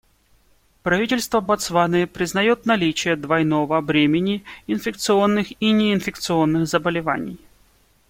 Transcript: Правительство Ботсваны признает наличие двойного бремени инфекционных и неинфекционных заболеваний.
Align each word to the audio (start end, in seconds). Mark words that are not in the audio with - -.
Правительство 0.81 1.41
Ботсваны 1.41 2.07
признает 2.07 2.65
наличие 2.65 3.15
двойного 3.15 3.79
бремени 3.81 4.43
инфекционных 4.65 5.51
и 5.61 5.71
неинфекционных 5.71 6.65
заболеваний. 6.65 7.37